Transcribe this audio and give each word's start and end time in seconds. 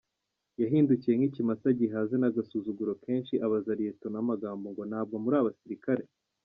Yahindukiye 0.61 1.13
nk’ikimasa 1.15 1.67
gihaze 1.79 2.15
n’agasuzuguro 2.17 2.91
kenshi 3.05 3.33
abaza 3.45 3.71
Lt 3.79 4.01
Magambo 4.29 4.65
ngo 4.73 4.83
ntabwo 4.89 5.15
muri 5.23 5.35
abasirikare? 5.41 6.05